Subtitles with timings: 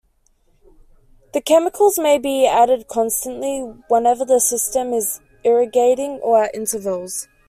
[1.31, 7.27] The chemicals may be added constantly whenever the system is irrigating or at intervals.